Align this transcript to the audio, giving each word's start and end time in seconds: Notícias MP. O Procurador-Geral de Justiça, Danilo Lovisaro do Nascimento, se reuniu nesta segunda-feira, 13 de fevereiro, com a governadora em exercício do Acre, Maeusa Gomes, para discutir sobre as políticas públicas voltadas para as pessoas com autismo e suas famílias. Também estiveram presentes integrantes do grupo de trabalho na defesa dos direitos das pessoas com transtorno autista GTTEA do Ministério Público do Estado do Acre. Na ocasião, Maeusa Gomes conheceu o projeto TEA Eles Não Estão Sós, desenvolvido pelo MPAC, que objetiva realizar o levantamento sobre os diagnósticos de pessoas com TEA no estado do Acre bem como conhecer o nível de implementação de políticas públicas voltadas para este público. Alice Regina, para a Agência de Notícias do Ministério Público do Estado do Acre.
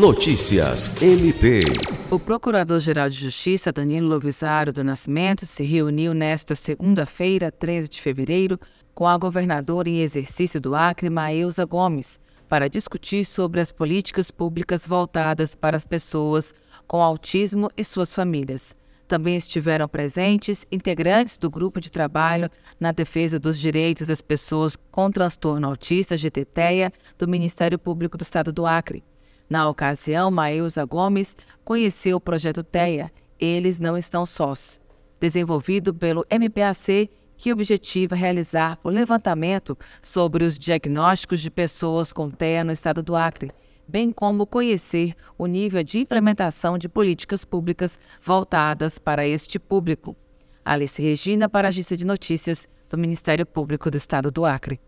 Notícias 0.00 1.02
MP. 1.02 1.60
O 2.10 2.18
Procurador-Geral 2.18 3.10
de 3.10 3.18
Justiça, 3.18 3.70
Danilo 3.70 4.08
Lovisaro 4.08 4.72
do 4.72 4.82
Nascimento, 4.82 5.44
se 5.44 5.62
reuniu 5.62 6.14
nesta 6.14 6.54
segunda-feira, 6.54 7.52
13 7.52 7.86
de 7.86 8.00
fevereiro, 8.00 8.58
com 8.94 9.06
a 9.06 9.18
governadora 9.18 9.90
em 9.90 10.00
exercício 10.00 10.58
do 10.58 10.74
Acre, 10.74 11.10
Maeusa 11.10 11.66
Gomes, 11.66 12.18
para 12.48 12.66
discutir 12.66 13.26
sobre 13.26 13.60
as 13.60 13.72
políticas 13.72 14.30
públicas 14.30 14.86
voltadas 14.86 15.54
para 15.54 15.76
as 15.76 15.84
pessoas 15.84 16.54
com 16.88 17.02
autismo 17.02 17.68
e 17.76 17.84
suas 17.84 18.14
famílias. 18.14 18.74
Também 19.06 19.36
estiveram 19.36 19.86
presentes 19.86 20.66
integrantes 20.72 21.36
do 21.36 21.50
grupo 21.50 21.78
de 21.78 21.92
trabalho 21.92 22.48
na 22.80 22.90
defesa 22.90 23.38
dos 23.38 23.58
direitos 23.58 24.06
das 24.06 24.22
pessoas 24.22 24.78
com 24.90 25.10
transtorno 25.10 25.68
autista 25.68 26.16
GTTEA 26.16 26.90
do 27.18 27.28
Ministério 27.28 27.78
Público 27.78 28.16
do 28.16 28.22
Estado 28.22 28.50
do 28.50 28.64
Acre. 28.64 29.04
Na 29.50 29.68
ocasião, 29.68 30.30
Maeusa 30.30 30.84
Gomes 30.84 31.36
conheceu 31.64 32.16
o 32.16 32.20
projeto 32.20 32.62
TEA 32.62 33.10
Eles 33.38 33.80
Não 33.80 33.96
Estão 33.98 34.24
Sós, 34.24 34.80
desenvolvido 35.18 35.92
pelo 35.92 36.24
MPAC, 36.30 37.10
que 37.36 37.52
objetiva 37.52 38.14
realizar 38.14 38.78
o 38.84 38.88
levantamento 38.88 39.76
sobre 40.00 40.44
os 40.44 40.56
diagnósticos 40.56 41.40
de 41.40 41.50
pessoas 41.50 42.12
com 42.12 42.30
TEA 42.30 42.62
no 42.62 42.70
estado 42.70 43.02
do 43.02 43.16
Acre 43.16 43.52
bem 43.90 44.12
como 44.12 44.46
conhecer 44.46 45.14
o 45.36 45.46
nível 45.46 45.82
de 45.82 45.98
implementação 45.98 46.78
de 46.78 46.88
políticas 46.88 47.44
públicas 47.44 47.98
voltadas 48.22 49.00
para 49.00 49.26
este 49.26 49.58
público. 49.58 50.16
Alice 50.64 51.02
Regina, 51.02 51.48
para 51.48 51.66
a 51.66 51.70
Agência 51.70 51.96
de 51.96 52.06
Notícias 52.06 52.68
do 52.88 52.96
Ministério 52.96 53.44
Público 53.44 53.90
do 53.90 53.96
Estado 53.96 54.30
do 54.30 54.44
Acre. 54.44 54.80